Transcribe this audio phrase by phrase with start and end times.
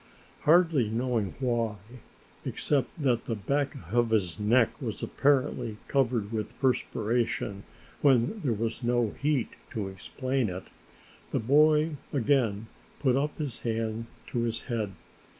[0.45, 1.75] Hardly knowing why,
[2.43, 7.65] except that the back of his neck was apparently covered with perspiration
[8.01, 10.63] when there was no heat to explain it,
[11.29, 12.65] the boy again
[12.99, 14.93] put up his hand to his head.